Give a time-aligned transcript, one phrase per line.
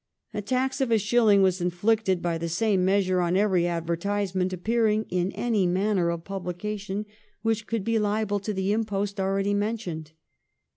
[0.33, 4.51] A tax of a shilling was in flicted by the same measure on every advertisement
[4.51, 7.05] appearing in any manner of publication
[7.43, 10.13] which could be liable to the impost already mentioned.